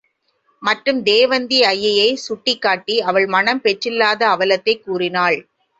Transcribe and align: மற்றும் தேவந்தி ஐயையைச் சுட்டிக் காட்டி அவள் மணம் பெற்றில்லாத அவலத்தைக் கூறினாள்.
மற்றும் 0.63 1.03
தேவந்தி 1.03 1.59
ஐயையைச் 1.65 2.23
சுட்டிக் 2.25 2.61
காட்டி 2.61 2.99
அவள் 3.01 3.27
மணம் 3.27 3.61
பெற்றில்லாத 3.61 4.21
அவலத்தைக் 4.29 4.83
கூறினாள். 4.83 5.39